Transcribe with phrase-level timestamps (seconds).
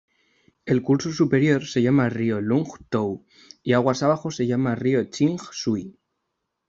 [0.65, 3.23] El curso superior se llama río Lung-t'ou,
[3.61, 5.99] y aguas abajo se llama río Ch'ing-shui.